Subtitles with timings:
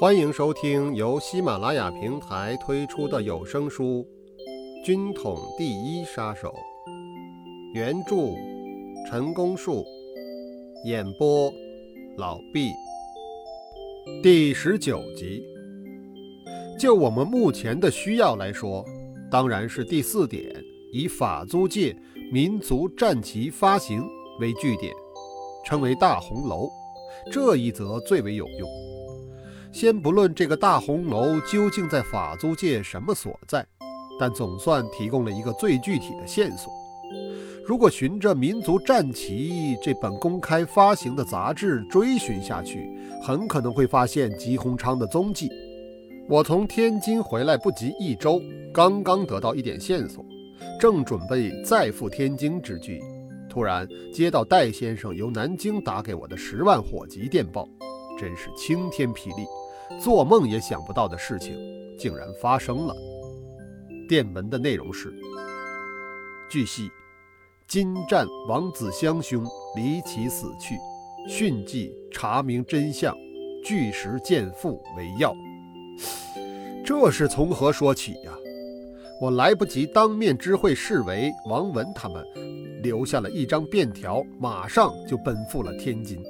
[0.00, 4.04] 欢迎收听由喜马拉雅平台推出的有声书
[4.84, 6.48] 《军统第一杀手》，
[7.74, 8.16] 原著
[9.08, 9.84] 陈功树，
[10.84, 11.48] 演播
[12.16, 12.72] 老毕，
[14.20, 15.44] 第十九集。
[16.76, 18.84] 就我们目前的需要来说，
[19.30, 20.44] 当然是第四点，
[20.92, 21.96] 以法租界
[22.32, 24.04] 民族战旗发行
[24.40, 24.92] 为据点，
[25.64, 26.68] 称为大红楼，
[27.30, 28.68] 这一则最为有用。
[29.74, 33.66] 先不论这个大红楼究竟在法租界什么所在，
[34.20, 36.72] 但总算提供了一个最具体的线索。
[37.66, 42.88] 如果循着《民族战旗》这本公开发行的杂志追寻下去，
[43.20, 45.50] 很可能会发现吉鸿昌的踪迹。
[46.28, 48.40] 我从天津回来不及一周，
[48.72, 50.24] 刚刚得到一点线索，
[50.78, 53.00] 正准备再赴天津之际，
[53.50, 57.68] 突然接到戴先生由南京打给我的十万火急电报，
[58.16, 59.44] 真是晴天霹雳。
[60.00, 61.56] 做梦也想不到的事情，
[61.98, 62.94] 竟然发生了。
[64.08, 65.12] 电文的内容是：
[66.50, 66.90] 据悉，
[67.66, 69.44] 金战王子香兄
[69.76, 70.74] 离奇死去，
[71.28, 73.16] 迅即查明真相，
[73.64, 75.34] 据实见父为要。
[76.84, 78.32] 这是从何说起呀？
[79.20, 82.22] 我来不及当面知会侍卫王文他们，
[82.82, 86.22] 留下了一张便条，马上就奔赴了天津。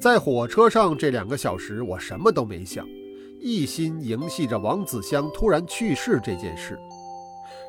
[0.00, 2.88] 在火车上这两个小时，我什么都没想，
[3.38, 6.78] 一心迎系着王子香突然去世这件事。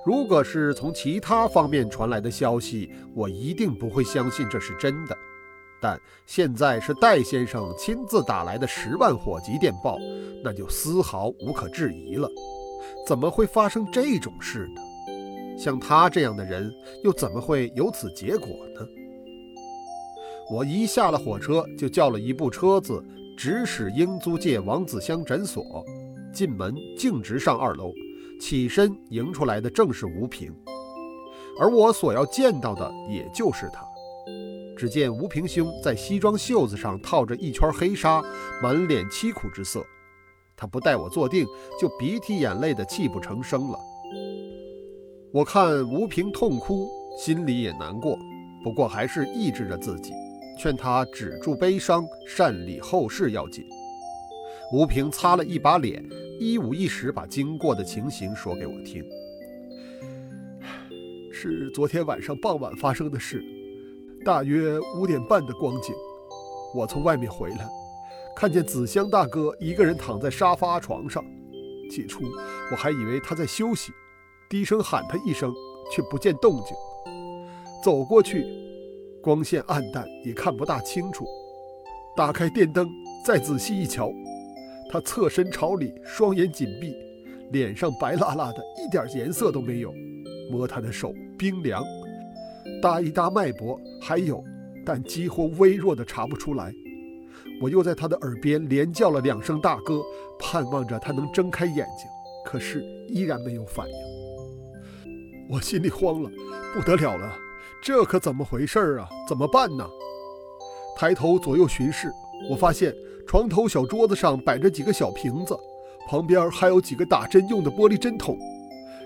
[0.06, 5.18] 如果是从其他方面传来的消息，我一定不会相信这是真的。
[5.82, 9.98] 但现在是戴先生亲自打来的十万火急电报，
[10.42, 12.30] 那就丝毫无可置疑了。
[13.06, 14.82] 怎么会发生这种事呢？
[15.60, 16.72] 像他这样的人，
[17.04, 18.88] 又怎么会有此结果呢？
[20.52, 23.02] 我一下了火车，就叫了一部车子，
[23.38, 25.64] 直驶英租界王子香诊所。
[26.34, 27.94] 进门径直上二楼，
[28.40, 30.54] 起身迎出来的正是吴平，
[31.58, 33.82] 而我所要见到的也就是他。
[34.78, 38.22] 只见吴平兄在西装袖子上套着一圈黑纱，
[38.62, 39.86] 满脸凄苦之色。
[40.58, 41.46] 他不待我坐定，
[41.80, 43.80] 就鼻涕眼泪的泣不成声了。
[45.32, 48.18] 我看吴平痛哭，心里也难过，
[48.66, 50.12] 不过还是抑制着自己。
[50.62, 53.66] 劝他止住悲伤，善理后事要紧。
[54.72, 56.08] 吴平擦了一把脸，
[56.40, 59.04] 一五一十把经过的情形说给我听。
[61.32, 63.44] 是昨天晚上傍晚发生的事，
[64.24, 65.96] 大约五点半的光景。
[66.76, 67.68] 我从外面回来，
[68.36, 71.26] 看见子香大哥一个人躺在沙发床上。
[71.90, 72.22] 起初
[72.72, 73.92] 我还以为他在休息，
[74.48, 75.52] 低声喊他一声，
[75.92, 76.78] 却不见动静。
[77.84, 78.46] 走过去。
[79.22, 81.26] 光线暗淡，也看不大清楚。
[82.16, 82.90] 打开电灯，
[83.26, 84.12] 再仔细一瞧，
[84.92, 86.94] 他侧身朝里，双眼紧闭，
[87.52, 89.94] 脸上白辣辣的，一点颜色都没有。
[90.52, 91.84] 摸他的手冰凉，
[92.82, 94.44] 搭一搭脉搏还有，
[94.86, 96.74] 但几乎微弱的查不出来。
[97.62, 100.02] 我又在他的耳边连叫了两声“大哥”，
[100.40, 102.08] 盼望着他能睁开眼睛，
[102.44, 103.96] 可是依然没有反应。
[105.50, 106.30] 我心里慌了，
[106.74, 107.38] 不得了了。
[107.82, 109.10] 这可怎么回事啊？
[109.28, 109.84] 怎么办呢？
[110.96, 112.12] 抬头左右巡视，
[112.48, 112.94] 我发现
[113.26, 115.58] 床头小桌子上摆着几个小瓶子，
[116.08, 118.38] 旁边还有几个打针用的玻璃针筒。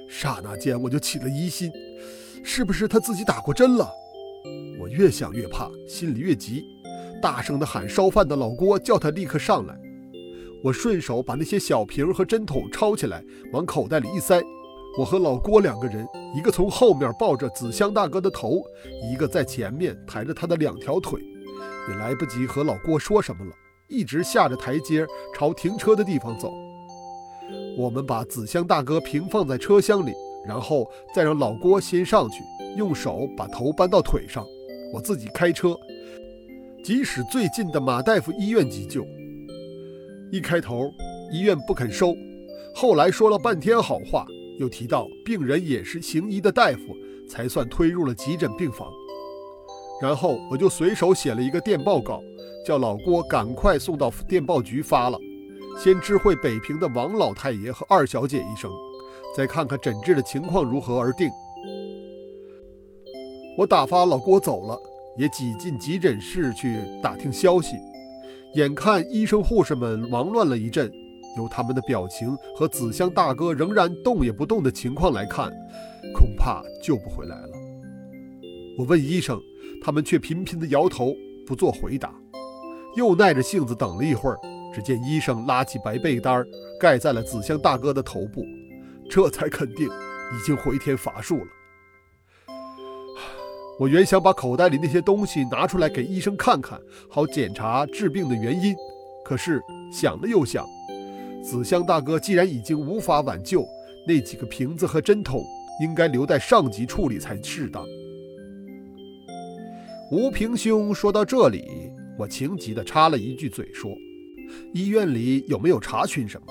[0.10, 1.72] 刹那间，我就起了疑心，
[2.44, 3.90] 是不是他自己打过针了？
[4.78, 6.62] 我越想越怕，心里越急，
[7.22, 9.74] 大声地喊烧饭的老郭，叫他立刻上来。
[10.62, 14.42] 我顺手把那些小瓶和针筒抄起来，往口袋里一塞。
[14.98, 18.62] 我和老郭两个人，一个从后面抱着子香大哥的头，
[19.12, 21.20] 一个在前面抬着他的两条腿，
[21.90, 23.52] 也来不及和老郭说什么了，
[23.90, 26.50] 一直下着台阶朝停车的地方走。
[27.78, 30.14] 我们把子香大哥平放在车厢里，
[30.48, 32.42] 然后再让老郭先上去，
[32.78, 34.46] 用手把头搬到腿上，
[34.94, 35.76] 我自己开车，
[36.86, 39.06] 即使最近的马大夫医院急救。
[40.32, 40.90] 一开头，
[41.34, 42.16] 医院不肯收，
[42.74, 44.26] 后来说了半天好话。
[44.58, 46.96] 又提到病人也是行医的大夫，
[47.30, 48.88] 才算推入了急诊病房。
[50.02, 52.22] 然后我就随手写了一个电报稿，
[52.66, 55.18] 叫老郭赶快送到电报局发了，
[55.82, 58.70] 先知会北平的王老太爷和二小姐一声，
[59.36, 61.30] 再看看诊治的情况如何而定。
[63.58, 64.78] 我打发老郭走了，
[65.18, 67.78] 也挤进急诊室去打听消息。
[68.56, 70.92] 眼看医生护士们忙乱了一阵。
[71.38, 75.52] 由他们的表情和紫香大哥仍然动也不动的情况来看，
[76.14, 77.50] 恐怕救不回来了。
[78.78, 79.40] 我问医生，
[79.82, 81.14] 他们却频频地摇头，
[81.46, 82.14] 不做回答。
[82.96, 84.38] 又耐着性子等了一会儿，
[84.74, 86.46] 只见医生拉起白被单
[86.80, 88.46] 盖在了紫香大哥的头部，
[89.10, 91.48] 这才肯定已经回天乏术了。
[93.78, 96.80] 我原想把口袋里那些东西拿出来给医生看看，
[97.10, 98.74] 好检查治病的原因。
[99.26, 99.62] 可是
[99.92, 100.66] 想了又想，
[101.46, 103.68] 紫香大哥既然已经无法挽救，
[104.08, 105.46] 那几个瓶子和针筒
[105.80, 107.86] 应该留在上级处理才适当。
[110.12, 113.92] 吴平兄说到这里，我情急地插了一句嘴说
[114.74, 116.48] ：“医院里有没有查询什么？”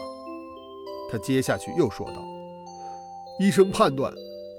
[1.11, 2.25] 他接下去又说道
[3.41, 4.13] ：“医生判断，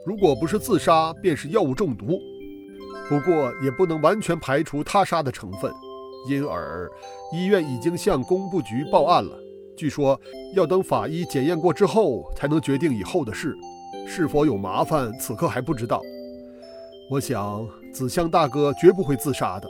[0.05, 2.19] 如果不是自杀，便是药物中毒。”
[3.07, 5.71] 不过也不能完全排除他杀的成分，
[6.27, 6.91] 因而
[7.31, 9.39] 医院已经向工部局报案了。
[9.75, 10.19] 据说
[10.55, 13.57] 要等法医检验过之后，才能决定以后的事。
[14.07, 16.01] 是否有麻烦，此刻还不知道。
[17.09, 19.69] 我想紫香大哥绝不会自杀的，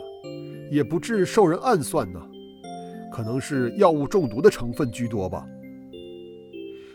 [0.70, 2.20] 也不至受人暗算呢。
[3.12, 5.46] 可能是药物中毒的成分居多吧。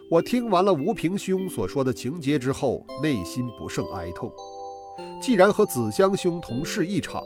[0.10, 4.32] 我听完了吴平兄所说的情节之后，内心不胜哀痛。
[5.22, 7.24] 既然和子香兄同事一场，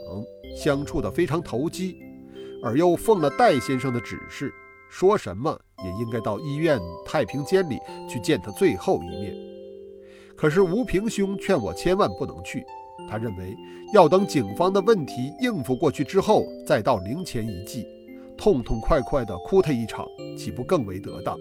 [0.56, 1.98] 相处得非常投机，
[2.62, 4.52] 而又奉了戴先生的指示，
[4.90, 7.78] 说什么也应该到医院太平间里
[8.08, 9.34] 去见他最后一面。
[10.36, 12.64] 可是吴平兄劝我千万不能去，
[13.08, 13.56] 他认为
[13.94, 17.86] 要等警方的问题应付过去之后，再到灵前一祭，
[18.36, 20.06] 痛痛快快地哭他一场，
[20.36, 21.38] 岂不更为得当？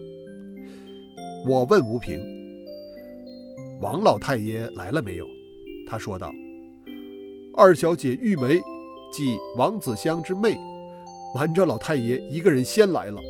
[1.47, 2.19] 我问吴平
[3.81, 5.27] ：“王老太爷来了没有？”
[5.87, 6.31] 他说道。
[7.57, 8.59] 二小姐玉梅，
[9.13, 10.57] 即王子香之妹，
[11.33, 13.21] 瞒着老太爷一个人先来了。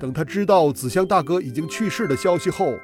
[0.00, 2.74] 等他知道子香大哥已经去世的消息后，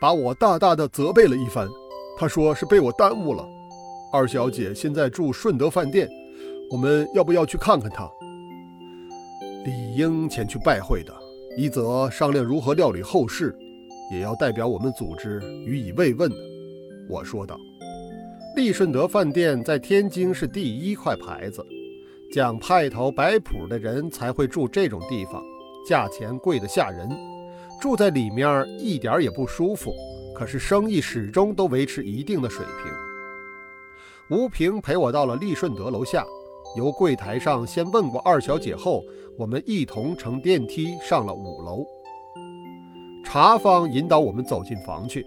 [0.00, 1.68] 把我大大的责备了一番。
[2.16, 3.46] 他说是被我耽误了。
[4.12, 6.08] 二小姐现在住顺德饭店，
[6.70, 8.08] 我们要不要去看看她？
[9.64, 11.12] 理应前去拜会的，
[11.56, 13.56] 一则商量如何料理后事，
[14.12, 16.30] 也要代表我们组织予以慰问。
[17.08, 17.58] 我说道。
[18.56, 21.66] 利顺德饭店在天津是第一块牌子，
[22.32, 25.42] 讲派头摆谱的人才会住这种地方，
[25.86, 27.08] 价钱贵得吓人，
[27.80, 29.94] 住在里面一点也不舒服。
[30.34, 32.92] 可是生意始终都维持一定的水平。
[34.36, 36.26] 吴平陪我到了利顺德楼下，
[36.76, 39.04] 由柜台上先问过二小姐后，
[39.38, 41.84] 我们一同乘电梯上了五楼。
[43.24, 45.24] 茶坊引导我们走进房去，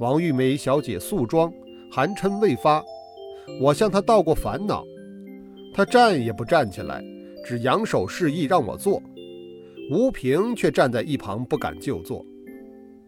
[0.00, 1.52] 王玉梅小姐素妆。
[1.88, 2.84] 寒嗔未发，
[3.60, 4.82] 我向她道过烦恼，
[5.72, 7.00] 她站也不站起来，
[7.44, 9.00] 只扬手示意让我坐。
[9.90, 12.24] 吴平却站在一旁不敢就坐。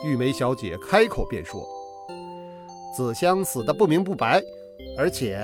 [0.05, 1.67] 玉梅小姐开口便说
[2.97, 4.41] ：“子香死得不明不白，
[4.97, 5.39] 而且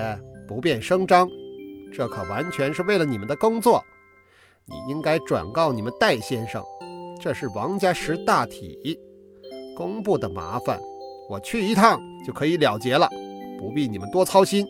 [0.47, 1.27] 不便声张，
[1.93, 3.83] 这可完全是为了你们的工作。
[4.65, 6.63] 你应该转告你们戴先生，
[7.21, 8.97] 这是王家识大体，
[9.75, 10.79] 工部的麻烦，
[11.29, 13.09] 我去一趟就可以了结了。”
[13.57, 14.67] 不必你们多操心。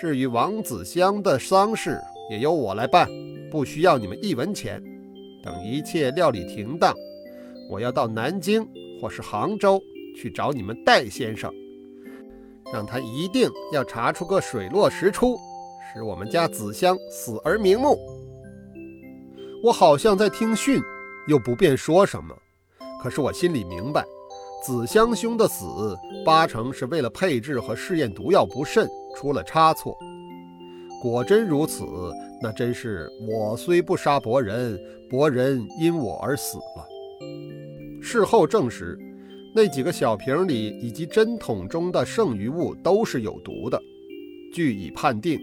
[0.00, 2.00] 至于王子香的丧事，
[2.30, 3.08] 也由我来办，
[3.50, 4.80] 不需要你们一文钱。
[5.42, 6.94] 等一切料理停当，
[7.68, 8.66] 我要到南京
[9.00, 9.80] 或是杭州
[10.16, 11.52] 去找你们戴先生，
[12.72, 15.36] 让他一定要查出个水落石出，
[15.92, 17.98] 使我们家子香死而瞑目。
[19.62, 20.80] 我好像在听训，
[21.28, 22.34] 又不便说什么，
[23.02, 24.04] 可是我心里明白。
[24.62, 28.86] 子香兄的死，八成是为了配制和试验毒药不慎
[29.16, 29.96] 出了差错。
[31.00, 31.84] 果真如此，
[32.42, 34.78] 那真是我虽不杀伯仁，
[35.08, 36.86] 伯仁因我而死了。
[38.02, 38.98] 事后证实，
[39.54, 43.80] 那几个小瓶里以及针筒中的剩余物都是有毒的。
[44.52, 45.40] 据已判定，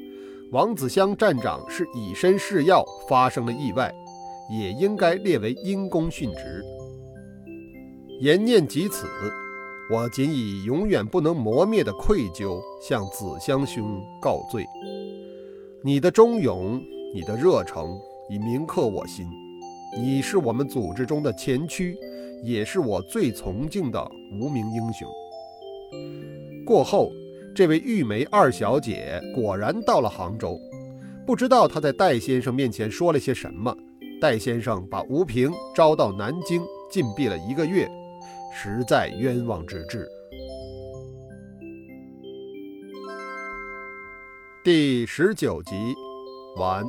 [0.51, 3.91] 王子香站长是以身试药，发生了意外，
[4.51, 6.63] 也应该列为因公殉职。
[8.21, 9.07] 言念及此，
[9.91, 14.65] 我仅以永远不能磨灭的愧疚向子香兄告罪。
[15.87, 17.97] 你的忠勇，你的热诚，
[18.29, 19.25] 已铭刻我心。
[19.97, 21.97] 你是我们组织中的前驱，
[22.43, 25.07] 也是我最崇敬的无名英雄。
[26.65, 27.09] 过后，
[27.55, 30.59] 这位玉梅二小姐果然到了杭州，
[31.25, 33.73] 不知道她在戴先生面前说了些什么。
[34.19, 37.89] 戴先生把吴平招到南京，禁闭了一个月。
[38.53, 40.05] 实在冤枉之至。
[44.67, 45.95] 第十九集
[46.57, 46.85] 完。